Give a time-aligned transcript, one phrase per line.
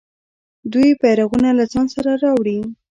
[0.71, 2.57] دوی بیرغونه له ځان سره راوړي.